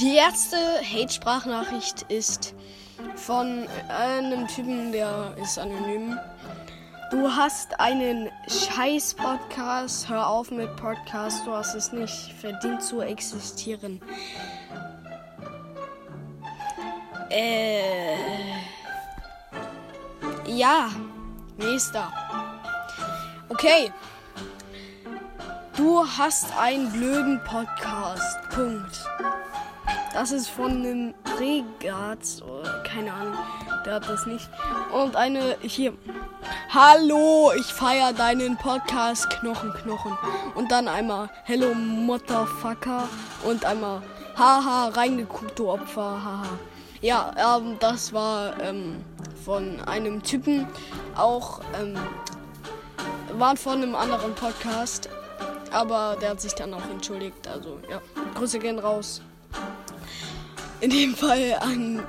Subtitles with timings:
[0.00, 2.54] Die erste Hate-Sprachnachricht ist
[3.16, 6.16] von einem Typen, der ist anonym.
[7.10, 10.08] Du hast einen scheiß Podcast.
[10.08, 11.44] Hör auf mit Podcast.
[11.44, 14.00] Du hast es nicht verdient zu existieren.
[17.30, 18.14] Äh.
[20.46, 20.90] Ja.
[21.56, 22.12] Nächster.
[23.48, 23.92] Okay.
[25.76, 28.38] Du hast einen blöden Podcast.
[28.50, 29.04] Punkt.
[30.18, 32.42] Das ist von einem Regat.
[32.42, 33.38] Oder keine Ahnung.
[33.86, 34.50] Der hat das nicht.
[34.92, 35.92] Und eine hier.
[36.70, 40.18] Hallo, ich feier deinen Podcast Knochen Knochen.
[40.56, 43.08] Und dann einmal Hello Motherfucker.
[43.44, 44.02] Und einmal
[44.36, 46.20] Haha, reingeguckt, du Opfer.
[46.24, 46.58] Haha.
[47.00, 48.96] Ja, ähm, das war ähm,
[49.44, 50.66] von einem Typen.
[51.14, 51.94] Auch ähm,
[53.38, 55.08] waren von einem anderen Podcast.
[55.70, 57.46] Aber der hat sich dann auch entschuldigt.
[57.46, 58.02] Also ja,
[58.34, 59.22] Grüße gehen raus.
[60.80, 62.02] In dem Fall an.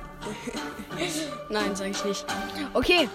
[1.50, 2.24] Nein, sag ich nicht.
[2.74, 3.08] Okay.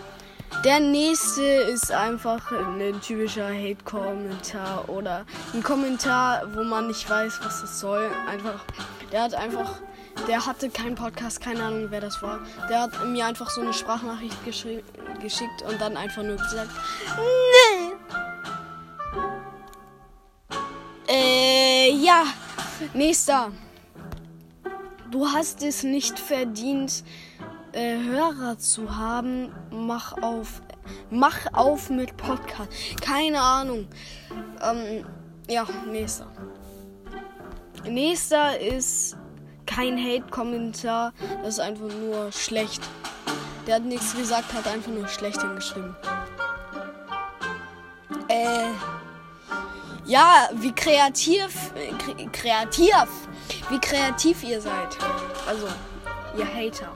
[0.64, 7.62] Der nächste ist einfach ein typischer Hate-Kommentar oder ein Kommentar, wo man nicht weiß, was
[7.64, 8.09] es soll.
[8.28, 8.64] Einfach,
[9.12, 9.80] der hat einfach,
[10.28, 12.40] der hatte keinen Podcast, keine Ahnung, wer das war.
[12.69, 16.72] Der hat mir einfach so eine Sprachnachricht geschickt und dann einfach nur gesagt,
[17.17, 17.94] nee.
[21.08, 22.23] Äh, ja,
[22.94, 23.52] nächster.
[25.11, 27.03] Du hast es nicht verdient,
[27.72, 29.53] äh, Hörer zu haben.
[29.72, 30.62] Mach auf.
[31.09, 32.70] Mach auf mit Podcast.
[33.02, 33.88] Keine Ahnung.
[34.62, 35.06] Ähm,
[35.50, 36.28] ja, nächster.
[37.88, 39.16] Nächster ist
[39.66, 41.14] kein Hate-Kommentar.
[41.44, 42.81] Das ist einfach nur schlecht.
[43.67, 45.95] Der hat nichts gesagt, hat einfach nur schlecht hingeschrieben.
[48.28, 48.72] Äh.
[50.06, 51.73] Ja, wie kreativ.
[52.31, 53.08] Kreativ.
[53.70, 54.98] Wie kreativ ihr seid.
[55.48, 55.68] Also,
[56.38, 56.96] ihr Hater.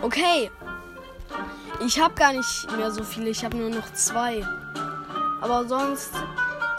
[0.00, 0.50] Okay.
[1.84, 3.30] Ich habe gar nicht mehr so viele.
[3.30, 4.46] Ich habe nur noch zwei.
[5.40, 6.12] Aber sonst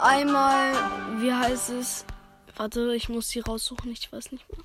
[0.00, 0.72] einmal,
[1.18, 2.04] wie heißt es?
[2.56, 3.90] Warte, ich muss sie raussuchen.
[3.92, 4.64] Ich weiß nicht mehr.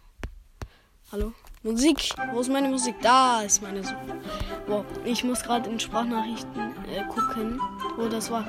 [1.12, 1.34] Hallo?
[1.64, 2.14] Musik.
[2.32, 2.96] Wo ist meine Musik?
[3.02, 4.22] Da ist meine Suche.
[4.68, 4.86] Wow.
[5.04, 7.60] Ich muss gerade in Sprachnachrichten äh, gucken,
[7.98, 8.46] wo das war.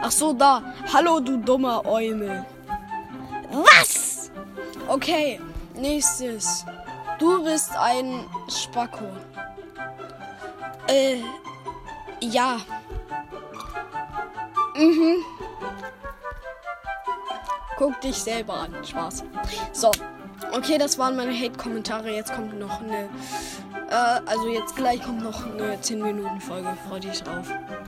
[0.00, 0.62] Ach so, da.
[0.94, 2.46] Hallo, du dummer Eumel.
[3.50, 4.07] Was?
[4.88, 5.38] Okay,
[5.74, 6.64] nächstes.
[7.18, 9.04] Du bist ein Spacko.
[10.88, 11.18] Äh,
[12.20, 12.56] ja.
[14.74, 15.16] Mhm.
[17.76, 18.74] Guck dich selber an.
[18.82, 19.24] Spaß.
[19.72, 19.90] So.
[20.52, 22.10] Okay, das waren meine Hate-Kommentare.
[22.10, 23.10] Jetzt kommt noch eine.
[23.90, 26.76] Äh, also jetzt gleich kommt noch eine 10-Minuten-Folge.
[26.88, 27.46] Freut dich drauf.